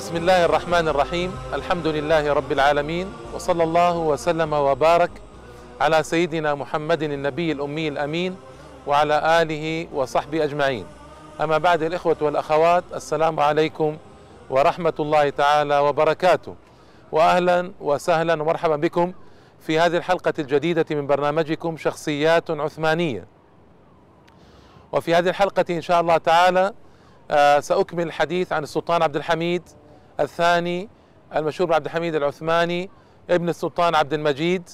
بسم 0.00 0.16
الله 0.16 0.44
الرحمن 0.44 0.88
الرحيم. 0.88 1.32
الحمد 1.54 1.86
لله 1.86 2.32
رب 2.32 2.52
العالمين 2.52 3.12
وصلى 3.34 3.62
الله 3.64 3.96
وسلم 3.96 4.52
وبارك 4.52 5.10
على 5.80 6.02
سيدنا 6.02 6.54
محمد 6.54 7.02
النبي 7.02 7.52
الأمي 7.52 7.88
الأمين 7.88 8.36
وعلى 8.86 9.42
آله 9.42 9.88
وصحبه 9.92 10.44
أجمعين. 10.44 10.86
أما 11.40 11.58
بعد 11.58 11.82
الإخوة 11.82 12.16
والأخوات 12.20 12.84
السلام 12.94 13.40
عليكم 13.40 13.96
ورحمة 14.50 14.92
الله 15.00 15.30
تعالى 15.30 15.78
وبركاته. 15.78 16.54
وأهلا 17.12 17.72
وسهلا 17.80 18.42
ومرحبا 18.42 18.76
بكم 18.76 19.12
في 19.60 19.78
هذه 19.78 19.96
الحلقة 19.96 20.34
الجديدة 20.38 20.86
من 20.90 21.06
برنامجكم 21.06 21.76
شخصيات 21.76 22.50
عثمانية. 22.50 23.26
وفي 24.92 25.14
هذه 25.14 25.28
الحلقة 25.28 25.64
إن 25.70 25.80
شاء 25.80 26.00
الله 26.00 26.16
تعالى 26.16 26.72
آه 27.30 27.60
سأكمل 27.60 28.02
الحديث 28.06 28.52
عن 28.52 28.62
السلطان 28.62 29.02
عبد 29.02 29.16
الحميد 29.16 29.62
الثاني 30.20 30.88
المشهور 31.36 31.70
بعبد 31.70 31.84
الحميد 31.84 32.14
العثماني 32.14 32.90
ابن 33.30 33.48
السلطان 33.48 33.94
عبد 33.94 34.14
المجيد 34.14 34.68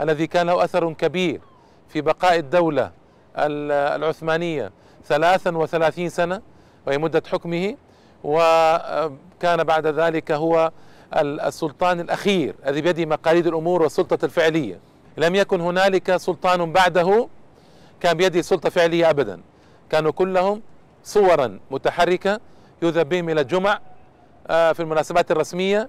الذي 0.00 0.26
كان 0.26 0.46
له 0.46 0.64
أثر 0.64 0.92
كبير 0.92 1.40
في 1.88 2.00
بقاء 2.00 2.38
الدولة 2.38 2.92
العثمانية 3.36 4.72
ثلاثا 5.04 5.56
وثلاثين 5.56 6.08
سنة 6.08 6.42
وهي 6.86 6.98
مدة 6.98 7.22
حكمه 7.26 7.76
وكان 8.24 9.64
بعد 9.64 9.86
ذلك 9.86 10.32
هو 10.32 10.72
السلطان 11.16 12.00
الأخير 12.00 12.54
الذي 12.66 12.80
بيده 12.80 13.06
مقاليد 13.06 13.46
الأمور 13.46 13.82
والسلطة 13.82 14.24
الفعلية. 14.24 14.78
لم 15.16 15.34
يكن 15.34 15.60
هنالك 15.60 16.16
سلطان 16.16 16.72
بعده 16.72 17.28
كان 18.00 18.16
بيده 18.16 18.42
سلطة 18.42 18.70
فعلية 18.70 19.10
أبدا. 19.10 19.40
كانوا 19.90 20.12
كلهم 20.12 20.62
صورا 21.04 21.58
متحركة 21.70 22.40
يذهب 22.82 23.08
بهم 23.08 23.28
إلى 23.28 23.40
الجمع 23.40 23.80
في 24.48 24.80
المناسبات 24.80 25.30
الرسمية 25.30 25.88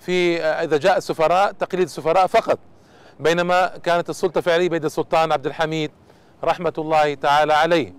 في 0.00 0.42
إذا 0.42 0.76
جاء 0.76 0.96
السفراء 0.96 1.52
تقليد 1.52 1.84
السفراء 1.84 2.26
فقط. 2.26 2.58
بينما 3.20 3.66
كانت 3.66 4.10
السلطة 4.10 4.38
الفعلية 4.38 4.68
بيد 4.68 4.84
السلطان 4.84 5.32
عبد 5.32 5.46
الحميد 5.46 5.90
رحمة 6.44 6.72
الله 6.78 7.14
تعالى 7.14 7.52
عليه. 7.52 7.94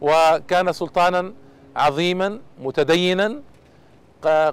وكان 0.00 0.72
سلطانا 0.72 1.32
عظيما 1.76 2.40
متدينا 2.58 3.42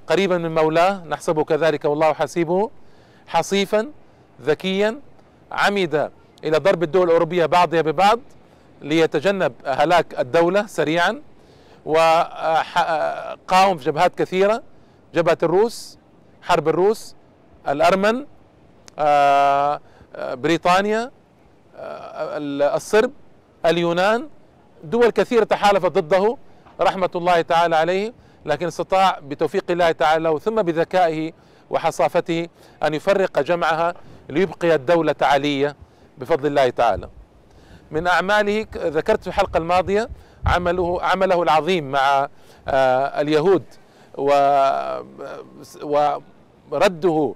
قريبا 0.08 0.38
من 0.38 0.56
مولاه 0.56 1.04
نحسبه 1.06 1.44
كذلك 1.44 1.86
والله 1.86 2.14
حسيبه 2.14 2.70
حصيفا 3.28 3.90
ذكيا 4.42 5.00
عمد 5.52 6.12
إلى 6.44 6.58
ضرب 6.58 6.84
الدول 6.84 7.08
الأوروبية 7.08 7.46
بعضها 7.46 7.82
ببعض 7.82 8.20
ليتجنب 8.82 9.54
هلاك 9.66 10.20
الدولة 10.20 10.66
سريعا 10.66 11.22
وقاوم 11.86 13.78
في 13.78 13.86
جبهات 13.86 14.16
كثيرة. 14.16 14.64
جبهة 15.14 15.38
الروس 15.44 15.98
حرب 16.42 16.68
الروس 16.68 17.16
الأرمن 17.68 18.26
بريطانيا 20.18 21.12
الصرب 22.76 23.12
اليونان 23.66 24.30
دول 24.84 25.10
كثيرة 25.10 25.44
تحالفت 25.44 25.92
ضده 25.92 26.38
رحمة 26.82 27.10
الله 27.16 27.42
تعالى 27.42 27.76
عليه 27.76 28.14
لكن 28.46 28.68
استطاع 28.68 29.20
بتوفيق 29.20 29.64
الله 29.70 29.92
تعالى 29.92 30.40
ثم 30.40 30.62
بذكائه 30.62 31.32
وحصافته 31.70 32.48
أن 32.84 32.94
يفرق 32.94 33.40
جمعها 33.40 33.94
ليبقي 34.30 34.76
الدولة 34.76 35.16
علية 35.22 35.76
بفضل 36.18 36.48
الله 36.48 36.70
تعالى. 36.70 37.10
من 37.92 38.08
أعماله 38.08 38.68
ذكرت 38.76 39.22
في 39.22 39.28
الحلقة 39.28 39.58
الماضية 39.58 40.10
عمله 40.46 41.02
عمله 41.04 41.44
العظيم 41.44 41.92
مع 41.92 42.30
اليهود 43.22 43.64
ورده 46.72 47.36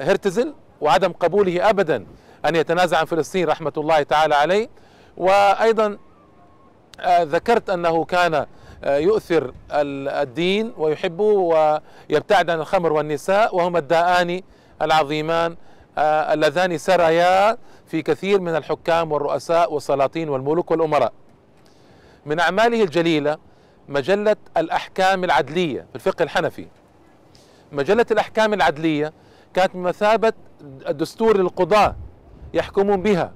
هرتزل 0.00 0.54
وعدم 0.80 1.12
قبوله 1.12 1.70
ابدا 1.70 2.06
أن 2.44 2.56
يتنازع 2.56 2.98
عن 2.98 3.04
فلسطين 3.04 3.48
رحمة 3.48 3.72
الله 3.76 4.02
تعالى 4.02 4.34
عليه 4.34 4.68
وأيضا 5.16 5.98
ذكرت 7.20 7.70
أنه 7.70 8.04
كان 8.04 8.46
يؤثر 8.84 9.52
الدين 9.72 10.72
ويحبه 10.78 11.24
ويبتعد 11.24 12.50
عن 12.50 12.60
الخمر 12.60 12.92
والنساء 12.92 13.56
وهما 13.56 13.78
الداءان 13.78 14.42
العظيمان 14.82 15.56
اللذان 15.98 16.78
سريا 16.78 17.58
في 17.86 18.02
كثير 18.02 18.40
من 18.40 18.56
الحكام 18.56 19.12
والرؤساء 19.12 19.72
والسلاطين 19.72 20.28
والملوك 20.28 20.70
والأمراء. 20.70 21.12
من 22.26 22.40
أعماله 22.40 22.82
الجليلة 22.82 23.38
مجلة 23.88 24.36
الأحكام 24.56 25.24
العدلية 25.24 25.80
في 25.90 25.94
الفقه 25.96 26.22
الحنفي. 26.22 26.66
مجلة 27.72 28.06
الأحكام 28.10 28.54
العدلية 28.54 29.12
كانت 29.54 29.74
بمثابه 29.74 30.32
الدستور 30.88 31.36
للقضاه 31.36 31.96
يحكمون 32.54 33.02
بها 33.02 33.32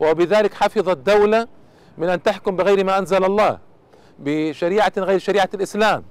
وبذلك 0.00 0.54
حفظ 0.54 0.88
الدولة 0.88 1.48
من 1.98 2.08
أن 2.08 2.22
تحكم 2.22 2.56
بغير 2.56 2.84
ما 2.84 2.98
أنزل 2.98 3.24
الله 3.24 3.58
بشريعة 4.18 4.92
غير 4.98 5.18
شريعة 5.18 5.48
الإسلام 5.54 6.04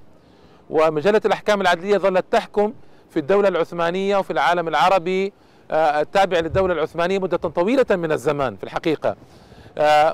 ومجلة 0.70 1.22
الأحكام 1.26 1.62
العدلية 1.62 1.98
ظلت 1.98 2.26
تحكم 2.32 2.74
في 3.10 3.20
الدولة 3.20 3.48
العثمانية 3.48 4.18
وفي 4.18 4.32
العالم 4.34 4.68
العربي 4.68 5.34
التابع 5.72 6.40
للدولة 6.40 6.74
العثمانية 6.74 7.20
مدة 7.20 7.38
طويلة 7.38 7.86
من 7.90 8.12
الزمان 8.12 8.56
في 8.56 8.64
الحقيقة 8.64 9.16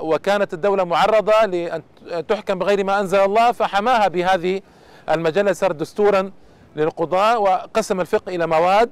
وكانت 0.01 0.53
الدولة 0.53 0.83
معرضة 0.83 1.45
لأن 1.45 1.81
تحكم 2.27 2.59
بغير 2.59 2.83
ما 2.83 2.99
أنزل 2.99 3.19
الله 3.19 3.51
فحماها 3.51 4.07
بهذه 4.07 4.61
المجلة 5.09 5.53
صارت 5.53 5.75
دستورا 5.75 6.31
للقضاء 6.75 7.41
وقسم 7.41 8.01
الفقه 8.01 8.35
إلى 8.35 8.47
مواد 8.47 8.89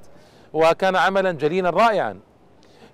وكان 0.53 0.95
عملا 0.95 1.31
جليلا 1.31 1.69
رائعا. 1.69 2.19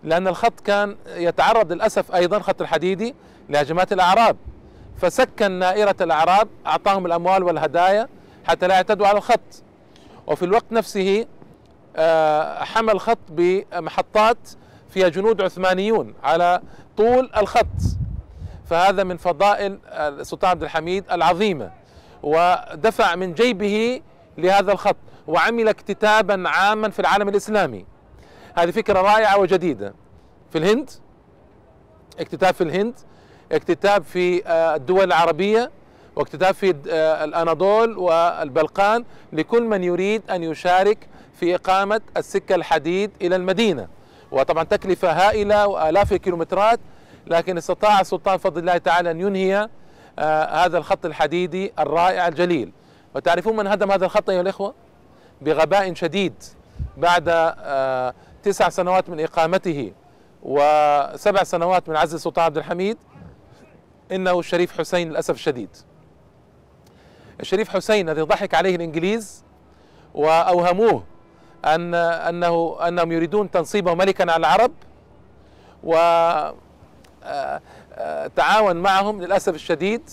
لأن 0.04 0.28
الخط 0.28 0.60
كان 0.60 0.96
يتعرض 1.16 1.72
للأسف 1.72 2.16
أيضا 2.16 2.40
خط 2.40 2.62
الحديدي 2.62 3.16
لهجمات 3.50 3.94
الأعراب. 3.94 4.38
فسكن 5.02 5.52
نائرة 5.52 5.96
الأعراب 6.02 6.48
أعطاهم 6.68 7.06
الأموال 7.06 7.44
والهدايا 7.44 8.08
حتى 8.48 8.68
لا 8.68 8.76
يعتدوا 8.76 9.08
على 9.08 9.18
الخط. 9.18 9.64
وفي 10.28 10.46
الوقت 10.46 10.72
نفسه 10.72 11.26
آه، 11.96 12.64
حمل 12.64 13.00
خط 13.00 13.18
بمحطات 13.30 14.38
فيها 14.90 15.08
جنود 15.08 15.42
عثمانيون 15.42 16.14
على 16.24 16.62
طول 16.98 17.30
الخط. 17.38 17.66
فهذا 18.66 19.04
من 19.04 19.18
فضائل 19.18 19.80
السلطان 19.88 20.50
عبد 20.50 20.64
الحميد 20.64 21.06
العظيمة 21.12 21.72
ودفع 22.24 23.16
من 23.16 23.34
جيبه 23.34 24.02
لهذا 24.38 24.72
الخط 24.72 24.98
وعمل 25.28 25.68
اكتتابا 25.68 26.50
عاما 26.50 26.90
في 26.90 27.00
العالم 27.00 27.30
الإسلامي. 27.30 27.86
هذه 28.58 28.72
فكرة 28.72 29.02
رائعة 29.02 29.40
وجديدة. 29.40 29.94
في 30.52 30.58
الهند 30.58 30.90
اكتتاب 32.20 32.54
في 32.54 32.64
الهند 32.64 32.94
اكتتاب 33.52 34.04
في 34.04 34.48
آه، 34.48 34.76
الدول 34.76 35.04
العربية 35.04 35.72
واكتتاب 36.16 36.54
في 36.54 36.76
آه، 36.90 37.24
الأناضول 37.24 37.98
والبلقان 37.98 39.06
لكل 39.34 39.64
من 39.64 39.84
يريد 39.84 40.32
أن 40.32 40.44
يشارك 40.44 40.98
في 41.40 41.56
إقامة 41.56 42.02
السكة 42.18 42.56
الحديد 42.56 43.12
إلى 43.22 43.36
المدينة. 43.36 43.88
وطبعا 44.32 44.64
تكلفة 44.64 45.12
هائلة 45.12 45.68
وآلاف 45.68 46.14
الكيلومترات 46.14 46.80
لكن 47.28 47.58
استطاع 47.58 48.02
السلطان 48.02 48.38
بفضل 48.38 48.60
الله 48.60 48.78
تعالى 48.78 49.12
أن 49.12 49.20
ينهي 49.20 49.70
آه 50.20 50.66
هذا 50.66 50.78
الخط 50.78 51.06
الحديدي 51.06 51.74
الرائع 51.80 52.28
الجليل. 52.28 52.72
وتعرفون 53.16 53.56
من 53.56 53.68
هدم 53.68 53.92
هذا 53.92 54.06
الخط 54.06 54.30
أيها 54.30 54.42
الإخوة؟ 54.42 54.74
بغباء 55.42 55.94
شديد 55.94 56.34
بعد 56.98 57.54
تسع 58.44 58.70
سنوات 58.70 59.10
من 59.10 59.20
إقامته 59.20 59.92
وسبع 60.44 61.44
سنوات 61.44 61.90
من 61.90 61.96
عزل 61.96 62.16
السلطان 62.16 62.46
عبد 62.46 62.58
الحميد. 62.58 62.98
إنه 64.12 64.40
الشريف 64.40 64.78
حسين 64.80 65.10
للأسف 65.10 65.36
الشديد 65.36 65.70
الشريف 67.40 67.70
حسين 67.70 68.10
الذي 68.10 68.22
ضحك 68.22 68.54
عليه 68.54 68.76
الإنجليز 68.76 69.44
وأوهموه 70.14 71.04
أن 71.66 71.96
أنه 71.96 72.78
أنهم 72.88 73.12
يريدون 73.12 73.52
تنصيبه 73.52 73.94
ملكا 73.94 74.32
على 74.32 74.40
العرب 74.40 74.72
و 75.84 75.96
آه، 77.24 77.62
آه، 77.94 78.28
تعاون 78.28 78.76
معهم 78.76 79.22
للأسف 79.22 79.56
الشديد 79.56 80.10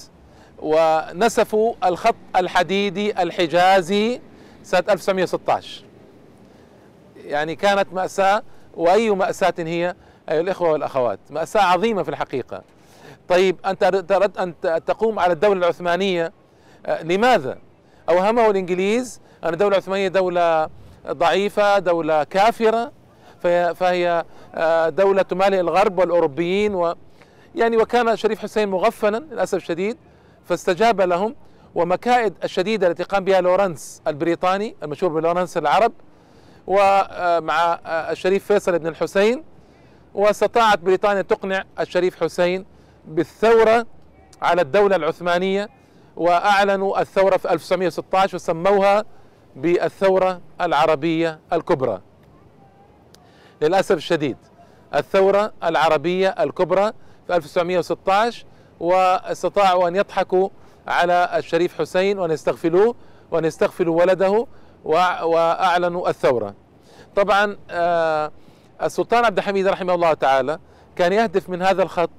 ونسفوا 0.59 1.75
الخط 1.85 2.15
الحديدي 2.37 3.23
الحجازي 3.23 4.21
سنة 4.62 4.85
1916 4.91 5.85
يعني 7.25 7.56
كانت 7.56 7.93
مأساة 7.93 8.43
وأي 8.75 9.11
مأساة 9.11 9.55
هي 9.59 9.94
أيها 10.31 10.41
الإخوة 10.41 10.73
والأخوات 10.73 11.19
مأساة 11.31 11.62
عظيمة 11.62 12.03
في 12.03 12.09
الحقيقة. 12.09 12.62
طيب 13.29 13.57
أنت 13.67 13.83
أردت 14.13 14.39
أن 14.39 14.55
تقوم 14.85 15.19
على 15.19 15.33
الدولة 15.33 15.59
العثمانية 15.59 16.33
آه، 16.87 17.03
لماذا؟ 17.03 17.59
أوهمه 18.09 18.51
الإنجليز 18.51 19.21
أن 19.45 19.53
الدولة 19.53 19.73
العثمانية 19.77 20.09
دولة 20.09 20.69
ضعيفة 21.07 21.79
دولة 21.79 22.25
كافرة 22.25 22.93
فهي, 23.75 24.25
آه، 24.55 24.89
دولة 24.89 25.23
تمالئ 25.23 25.61
الغرب 25.61 25.99
والأوروبيين 25.99 26.75
و 26.75 26.95
يعني 27.55 27.77
وكان 27.77 28.17
شريف 28.17 28.39
حسين 28.39 28.69
مغفلا 28.69 29.19
للأسف 29.19 29.55
الشديد 29.55 29.97
فاستجاب 30.45 31.01
لهم 31.01 31.35
ومكائد 31.75 32.35
الشديدة 32.45 32.87
التي 32.87 33.03
قام 33.03 33.25
بها 33.25 33.41
لورنس 33.41 34.03
البريطاني 34.07 34.77
المشهور 34.83 35.13
بلورنس 35.13 35.57
العرب 35.57 35.93
ومع 36.67 37.81
آه، 37.87 38.13
الشريف 38.13 38.45
فيصل 38.45 38.79
بن 38.79 38.87
الحسين 38.87 39.45
واستطاعت 40.15 40.79
بريطانيا 40.79 41.23
تقنع 41.23 41.65
الشريف 41.81 42.23
حسين 42.25 42.65
بالثورة 43.06 43.87
على 44.43 44.62
الدولة 44.62 44.97
العثمانية 44.97 45.69
وأعلنوا 46.17 47.00
الثورة 47.00 47.37
في 47.37 47.53
1916 47.53 48.35
وسموها 48.37 49.05
بالثورة 49.56 50.41
العربية 50.61 51.41
الكبرى. 51.53 52.00
للأسف 53.62 53.97
الشديد 53.97 54.37
الثورة 54.95 55.53
العربية 55.65 56.29
الكبرى 56.29 56.93
في 57.27 57.37
1916 57.37 58.45
واستطاعوا 58.81 59.89
أن 59.89 59.97
يضحكوا 59.97 60.49
على 60.89 61.31
الشريف 61.37 61.81
حسين 61.81 62.19
وأن 62.19 62.31
يستغفلوه 62.31 62.94
وأن 63.31 63.44
يستغفلوا 63.44 64.01
ولده 64.01 64.47
وأعلنوا 64.85 66.09
الثورة. 66.09 66.55
طبعا 67.17 67.56
آه، 67.71 68.33
السلطان 68.83 69.25
عبد 69.25 69.39
الحميد 69.39 69.67
رحمه 69.67 69.94
الله 69.94 70.15
تعالى 70.15 70.59
كان 70.97 71.12
يهدف 71.12 71.49
من 71.49 71.62
هذا 71.62 71.83
الخط 71.83 72.11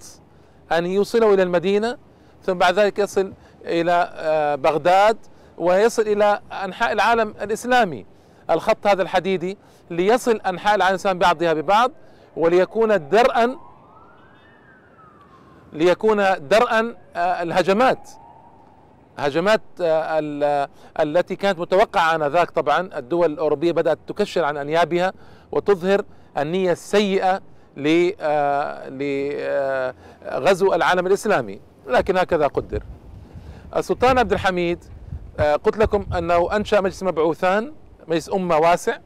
أن 0.71 0.85
يوصله 0.85 1.33
إلى 1.33 1.43
المدينة 1.43 1.97
ثم 2.43 2.53
بعد 2.53 2.79
ذلك 2.79 2.99
يصل 2.99 3.33
إلى 3.65 4.09
آه، 4.13 4.55
بغداد 4.55 5.17
ويصل 5.57 6.01
إلى 6.01 6.39
أنحاء 6.65 6.91
العالم 6.91 7.33
الإسلامي. 7.41 8.05
الخط 8.49 8.87
هذا 8.87 9.01
الحديدي 9.01 9.57
ليصل 9.89 10.35
أنحاء 10.35 10.75
العالم 10.75 10.93
الإسلامي 10.93 11.19
بعضها 11.19 11.53
ببعض 11.53 11.91
وليكون 12.37 13.09
درءا 13.09 13.55
ليكون 15.73 16.17
درءا 16.47 16.95
آه، 17.15 17.19
الهجمات 17.43 18.09
هجمات 19.17 19.61
آه، 19.81 20.69
التي 20.99 21.35
كانت 21.35 21.59
متوقعة 21.59 22.15
آنذاك 22.15 22.51
طبعا. 22.51 22.89
الدول 22.97 23.31
الأوروبية 23.31 23.71
بدأت 23.71 23.99
تكشر 24.07 24.43
عن 24.45 24.57
أنيابها 24.57 25.13
وتظهر 25.51 26.01
النية 26.37 26.71
السيئة 26.71 27.41
لغزو 30.31 30.73
العالم 30.73 31.07
الإسلامي. 31.07 31.59
لكن 31.87 32.17
هكذا 32.17 32.47
قدر. 32.47 32.83
السلطان 33.75 34.17
عبد 34.17 34.33
الحميد 34.33 34.83
آه، 35.39 35.55
قلت 35.55 35.77
لكم 35.77 36.05
أنه 36.17 36.55
أنشأ 36.55 36.81
مجلس 36.81 37.03
مبعوثان 37.03 37.73
مجلس 38.07 38.29
أمة 38.33 38.57
واسع 38.57 38.97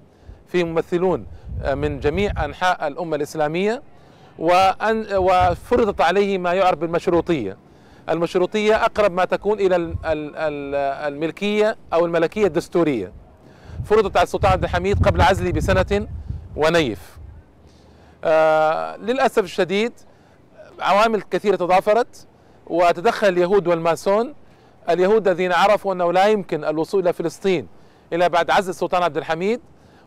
فيه 0.47 0.63
ممثلون 0.63 1.25
آه، 1.63 1.73
من 1.73 1.99
جميع 1.99 2.45
أنحاء 2.45 2.87
الأمة 2.87 3.15
الإسلامية 3.15 3.81
وأن 4.39 5.05
وفرضت 5.15 6.01
عليه 6.01 6.37
ما 6.37 6.53
يعرف 6.53 6.79
بالمشروطية. 6.79 7.57
المشروطية 8.09 8.75
أقرب 8.75 9.11
ما 9.11 9.25
تكون 9.25 9.59
إلى 9.59 9.95
الملكية 11.07 11.77
أو 11.93 12.05
الملكية 12.05 12.47
الدستورية. 12.47 13.11
فرضت 13.85 14.17
على 14.17 14.23
السلطان 14.23 14.51
عبد 14.51 14.63
الحميد 14.63 15.05
قبل 15.05 15.21
عزله 15.21 15.51
بسنة 15.51 16.07
ونيف. 16.55 16.99
آه 16.99 17.22
للأسف 18.97 19.43
الشديد 19.43 19.93
عوامل 20.79 21.21
كثيرة 21.21 21.55
تضافرت 21.55 22.27
وتدخل 22.67 23.27
اليهود 23.27 23.67
والماسون. 23.67 24.33
اليهود 24.89 25.27
الذين 25.27 25.51
عرفوا 25.51 25.93
أنه 25.93 26.13
لا 26.13 26.27
يمكن 26.27 26.63
الوصول 26.65 27.01
إلى 27.01 27.13
فلسطين 27.13 27.67
إلا 28.13 28.27
بعد 28.27 28.49
عزل 28.49 28.69
السلطان 28.69 29.03
عبد 29.03 29.17
الحميد 29.17 29.61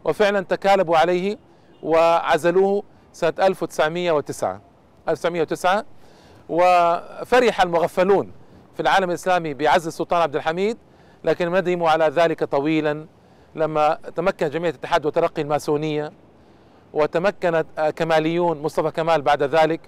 وفعلا 0.05 0.41
تكالبوا 0.41 0.97
عليه 0.99 1.39
وعزلوه 1.83 2.83
سنة 3.13 3.33
1909 3.39 4.61
1909 5.09 5.85
وفرح 6.49 7.61
المغفلون 7.63 8.33
في 8.75 8.83
العالم 8.83 9.09
الإسلامي 9.11 9.55
بعزل 9.55 9.89
السلطان 9.89 10.23
عبد 10.23 10.37
الحميد 10.37 10.79
لكن 11.25 11.53
ندموا 11.53 11.91
على 11.91 12.09
ذلك 12.09 12.45
طويلا 12.45 13.07
لما 13.55 13.99
تمكن 14.17 14.51
جمعية 14.51 14.71
الاتحاد 14.71 15.07
وترقي 15.07 15.43
الماسونية. 15.43 16.13
وتمكنت 16.93 17.67
كماليون 17.97 18.63
مصطفى 18.63 18.91
كمال 18.91 19.23
بعد 19.23 19.43
ذلك 19.43 19.81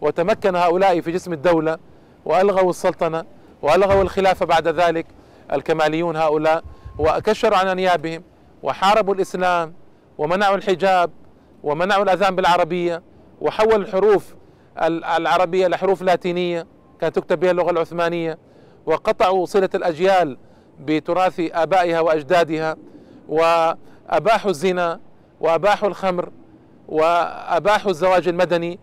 وتمكن 0.00 0.56
هؤلاء 0.56 1.00
في 1.00 1.12
جسم 1.12 1.32
الدولة 1.32 1.78
وألغوا 2.24 2.70
السلطنة 2.70 3.24
وألغوا 3.62 4.02
الخلافة 4.02 4.46
بعد 4.46 4.68
ذلك 4.68 5.06
الكماليون 5.52 6.16
هؤلاء 6.16 6.62
وكشروا 6.98 7.56
عن 7.58 7.68
أنيابهم 7.68 8.22
وحاربوا 8.62 9.14
الإسلام 9.14 9.72
ومنعوا 10.18 10.56
الحجاب 10.56 11.10
ومنعوا 11.62 12.02
الأذان 12.04 12.36
بالعربية 12.36 13.02
وحولوا 13.40 13.76
الحروف 13.76 14.34
العربية 15.16 15.66
لحروف 15.66 16.02
لاتينية 16.02 16.66
كانت 17.00 17.16
تكتب 17.16 17.40
بها 17.40 17.50
اللغة 17.50 17.70
العثمانية 17.70 18.38
وقطعوا 18.86 19.46
صلة 19.46 19.68
الأجيال 19.74 20.38
بتراث 20.80 21.40
آبائها 21.40 22.00
وأجدادها 22.00 22.76
وأباحوا 23.28 24.50
الزنا 24.50 25.00
وأباحوا 25.40 25.88
الخمر 25.88 26.28
وأباحوا 26.88 27.90
الزواج 27.90 28.28
المدني 28.28 28.78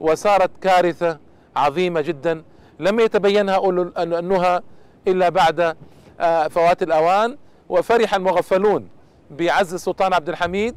وصارت 0.00 0.50
كارثة 0.60 1.18
عظيمة 1.56 2.00
جدا. 2.00 2.42
لم 2.78 3.00
يتبينها 3.00 3.54
أولو 3.54 3.92
النهى 3.98 4.60
إلا 5.08 5.28
بعد 5.28 5.76
آه، 6.20 6.48
فوات 6.48 6.82
الأوان 6.82 7.38
وفرح 7.68 8.14
المغفلون 8.14 8.88
بعز 9.30 9.74
السلطان 9.74 10.12
عبد 10.14 10.28
الحميد 10.28 10.74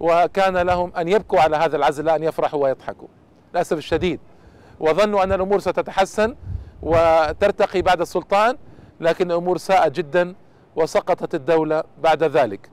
وكان 0.00 0.56
لهم 0.56 0.92
أن 0.96 1.08
يبكوا 1.08 1.40
على 1.40 1.56
هذا 1.56 1.76
العزل 1.76 2.04
لا 2.04 2.16
أن 2.16 2.22
يفرحوا 2.22 2.64
ويضحكوا. 2.64 3.08
للأسف 3.54 3.78
الشديد. 3.78 4.20
وظنوا 4.80 5.22
أن 5.22 5.32
الأمور 5.32 5.58
ستتحسن 5.58 6.34
وترتقي 6.82 7.82
بعد 7.82 8.00
السلطان 8.00 8.56
لكن 9.00 9.30
الأمور 9.30 9.58
ساءت 9.58 9.92
جدا 9.92 10.34
وسقطت 10.76 11.34
الدولة 11.34 11.84
بعد 12.02 12.24
ذلك. 12.24 12.70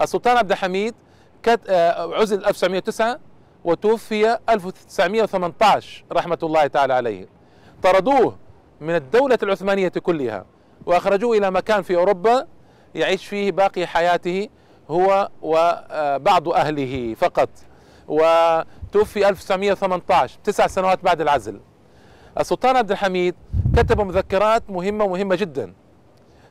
السلطان 0.00 0.36
عبد 0.36 0.52
الحميد 0.52 0.94
آه، 1.68 2.14
عزل 2.14 2.44
1909 2.44 3.18
وتوفي 3.64 4.38
1918 4.48 6.04
رحمة 6.12 6.38
الله 6.42 6.66
تعالى 6.66 6.94
عليه. 6.94 7.28
طردوه 7.82 8.36
من 8.80 8.94
الدولة 8.94 9.38
العثمانية 9.42 9.88
كلها 9.88 10.44
وأخرجوه 10.86 11.38
إلى 11.38 11.50
مكان 11.50 11.82
في 11.82 11.96
أوروبا 11.96 12.46
يعيش 12.94 13.26
فيه 13.26 13.52
باقي 13.52 13.86
حياته 13.86 14.48
هو 14.90 15.28
وبعض 15.42 16.48
أهله 16.48 17.14
فقط. 17.14 17.48
وتوفي 18.08 19.28
1918 19.28 20.38
تسع 20.44 20.66
سنوات 20.66 21.04
بعد 21.04 21.20
العزل. 21.20 21.60
السلطان 22.38 22.76
عبد 22.76 22.90
الحميد 22.90 23.34
كتب 23.76 24.00
مذكرات 24.00 24.70
مهمة 24.70 25.06
مهمة 25.06 25.34
جدا. 25.34 25.74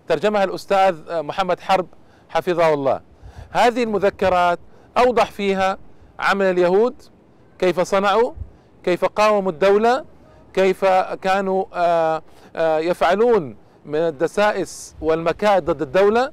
ترجمها 0.08 0.44
الأستاذ 0.44 1.22
محمد 1.24 1.60
حرب 1.60 1.88
حفظه 2.30 2.74
الله. 2.74 3.09
هذه 3.52 3.84
المذكرات 3.84 4.60
أوضح 4.98 5.32
فيها 5.32 5.78
عمل 6.20 6.46
اليهود 6.46 6.96
كيف 7.60 7.80
صنعوا 7.80 8.32
كيف 8.84 9.06
قاوموا 9.06 9.52
الدولة 9.52 10.06
كيف 10.54 10.86
كانوا 11.22 11.66
آه، 11.74 12.22
آه، 12.56 12.80
يفعلون 12.80 13.56
من 13.86 14.00
الدسائس 14.00 14.96
والمكائد 15.02 15.66
ضد 15.66 15.82
الدولة. 15.82 16.32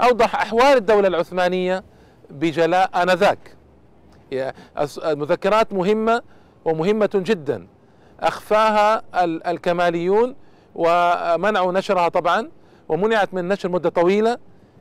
أوضح 0.00 0.34
أحوال 0.34 0.76
الدولة 0.76 1.08
العثمانية 1.08 1.84
بجلاء 2.30 3.02
آنذاك. 3.02 3.38
المذكرات 5.04 5.72
مهمة 5.72 6.22
ومهمة 6.64 7.10
جدا. 7.14 7.66
أخفاها 8.20 9.02
الكماليون 9.24 10.36
ومنعوا 10.74 11.72
نشرها 11.72 12.08
طبعا 12.08 12.50
ومنعت 12.88 13.34
من 13.34 13.40
النشر 13.40 13.68
مدة 13.68 13.88
طويلة. 13.88 14.38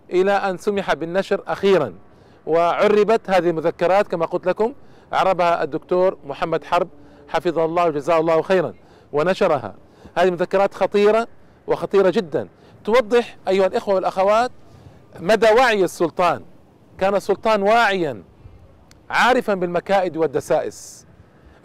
إلى 0.10 0.32
أن 0.32 0.58
سمح 0.58 0.94
بالنشر 0.94 1.44
أخيرا. 1.48 1.94
وعربت 2.46 3.30
هذه 3.30 3.50
المذكرات 3.50 4.08
كما 4.08 4.26
قلت 4.26 4.46
لكم 4.48 4.74
عربها 5.12 5.64
الدكتور 5.64 6.18
محمد 6.26 6.64
حرب 6.64 6.88
حفظه 7.30 7.66
الله 7.66 7.86
وجزاه 7.86 8.20
الله 8.20 8.42
خيرا 8.42 8.74
ونشرها. 9.14 9.76
هذه 10.18 10.30
مذكرات 10.32 10.74
خطيرة 10.74 11.28
وخطيرة 11.68 12.10
جدا. 12.10 12.48
توضح 12.84 13.38
أيها 13.48 13.66
الإخوة 13.68 13.96
والأخوات 13.96 14.52
مدى 15.20 15.52
وعي 15.52 15.84
السلطان. 15.84 16.44
كان 16.98 17.16
السلطان 17.16 17.62
واعيا 17.62 18.24
عارفا 19.10 19.54
بالمكائد 19.54 20.18
والدسائس. 20.18 21.06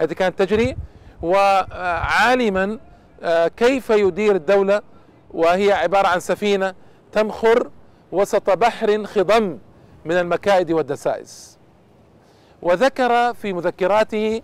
التي 0.01 0.15
كانت 0.15 0.39
تجري 0.39 0.77
وعالما 1.23 2.79
آه، 3.23 3.49
كيف 3.49 3.91
يدير 3.91 4.35
الدولة 4.35 4.83
وهي 5.31 5.73
عبارة 5.73 6.09
عن 6.09 6.21
سفينة 6.21 6.75
تمخر 7.13 7.71
وسط 8.13 8.51
بحر 8.51 9.05
خضم 9.05 9.59
من 10.05 10.13
المكائد 10.15 10.73
والدسائس. 10.73 11.59
وذكر 12.63 13.35
في 13.35 13.53
مذكراته 13.53 14.43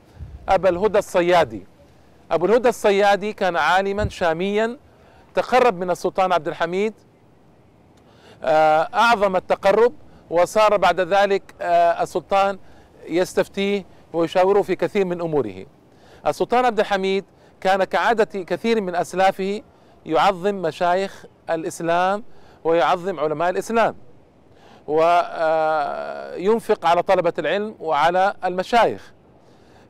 أبا 0.49 0.69
الهدى 0.69 0.99
الصيادي. 0.99 1.67
أبو 2.31 2.47
الهدى 2.47 2.69
الصيادي 2.69 3.33
كان 3.33 3.57
عالما 3.57 4.09
شاميا 4.09 4.77
تقرب 5.35 5.79
من 5.79 5.91
السلطان 5.91 6.33
عبد 6.33 6.49
الحميد. 6.49 6.95
آه، 8.45 8.89
أعظم 8.95 9.37
التقرب 9.37 9.93
وصار 10.31 10.77
بعد 10.77 11.01
ذلك 11.01 11.43
آه، 11.61 12.03
السلطان 12.03 12.59
يستفتيه 13.09 13.85
ويشاوره 14.13 14.63
في 14.63 14.77
كثير 14.77 15.05
من 15.05 15.21
أموره. 15.21 15.67
السلطان 16.27 16.65
عبد 16.65 16.81
الحميد 16.81 17.25
كان 17.61 17.85
كعادة 17.85 18.43
كثير 18.43 18.81
من 18.81 18.95
أسلافه 18.95 19.63
يعظم 20.07 20.55
مشايخ 20.55 21.25
الإسلام 21.51 22.25
ويعظم 22.65 23.21
علماء 23.21 23.51
الإسلام 23.51 23.95
وينفق 24.87 26.87
على 26.87 27.03
طلبة 27.03 27.33
العلم 27.39 27.75
وعلى 27.81 28.35
المشايخ. 28.45 29.13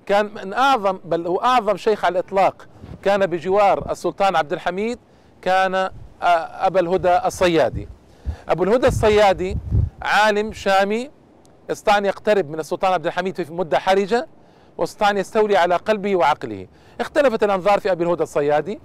كان 0.07 0.31
من 0.35 0.53
أعظم 0.53 0.99
بل 1.05 1.27
هو 1.27 1.37
أعظم 1.37 1.77
شيخ 1.77 2.05
على 2.05 2.19
الإطلاق 2.19 2.67
كان 3.03 3.27
بجوار 3.27 3.91
السلطان 3.91 4.37
عبد 4.37 4.53
الحميد 4.53 4.99
كان 5.43 5.91
أبا 6.23 6.81
الهدى 6.81 7.19
الصيادي. 7.25 7.89
أبو 8.49 8.65
الهدى 8.65 8.87
الصيادي 8.87 9.59
عالم 10.03 10.53
شامي 10.53 11.11
استطاع 11.71 11.99
أن 11.99 12.05
يقترب 12.05 12.51
من 12.51 12.61
السلطان 12.61 12.93
عبد 12.93 13.07
الحميد 13.07 13.43
في 13.43 13.53
مدة 13.53 13.79
حرجة 13.79 14.27
واستطاع 14.79 15.11
أن 15.11 15.19
يستولي 15.19 15.57
على 15.57 15.77
قلبه 15.77 16.17
وعقله. 16.17 16.67
اختلفت 17.01 17.45
الأنظار 17.45 17.81
في 17.81 17.93
أبي 17.93 18.05
الهدى 18.05 18.23
الصيادي 18.23 18.81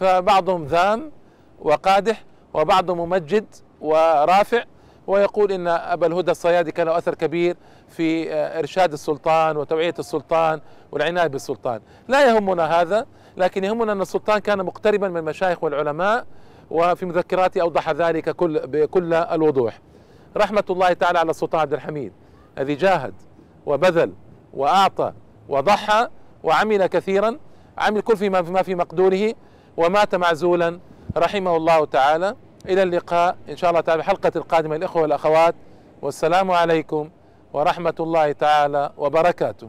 فبعضهم 0.00 0.64
ذام 0.64 1.12
وقادح 1.60 2.24
وبعضهم 2.54 2.98
ممجد 2.98 3.46
ورافع 3.80 4.64
ويقول 5.06 5.52
إن 5.52 5.68
أبا 5.68 6.06
الهدى 6.06 6.30
الصيادي 6.30 6.72
كان 6.72 6.86
له 6.86 6.98
أثر 6.98 7.14
كبير 7.14 7.56
في 7.88 8.34
إرشاد 8.34 8.92
السلطان 8.92 9.56
وتوعية 9.56 9.94
السلطان 9.98 10.60
والعناية 10.92 11.26
بالسلطان، 11.26 11.80
لا 12.08 12.28
يهمنا 12.28 12.80
هذا 12.80 13.06
لكن 13.36 13.64
يهمنا 13.64 13.92
أن 13.92 14.00
السلطان 14.00 14.38
كان 14.38 14.62
مقتربا 14.62 15.08
من 15.08 15.16
المشايخ 15.16 15.64
والعلماء 15.64 16.26
وفي 16.70 17.06
مذكراته 17.06 17.60
أوضح 17.60 17.90
ذلك 17.90 18.30
كل 18.30 18.60
بكل 18.66 19.14
الوضوح. 19.14 19.78
رحمة 20.36 20.64
الله 20.70 20.92
تعالى 20.92 21.18
على 21.18 21.30
السلطان 21.30 21.60
عبد 21.60 21.72
الحميد 21.72 22.12
الذي 22.58 22.74
جاهد 22.74 23.14
وبذل 23.66 24.12
وأعطى 24.54 25.12
وضحى 25.48 26.08
وعمل 26.42 26.86
كثيرا 26.86 27.38
عمل 27.78 28.00
كل 28.00 28.16
فيما 28.16 28.40
ما 28.40 28.62
في 28.62 28.74
مقدوره 28.74 29.34
ومات 29.76 30.14
معزولا 30.14 30.80
رحمه 31.16 31.56
الله 31.56 31.84
تعالى. 31.84 32.36
إلى 32.68 32.82
اللقاء 32.82 33.36
إن 33.48 33.56
شاء 33.56 33.70
الله 33.70 33.80
تعالى 33.80 34.00
الحلقة 34.00 34.32
القادمة 34.36 34.76
الإخوة 34.76 35.02
والأخوات. 35.02 35.54
والسلام 36.02 36.50
عليكم 36.50 37.10
ورحمة 37.52 37.94
الله 38.00 38.32
تعالى 38.32 38.92
وبركاته. 38.98 39.68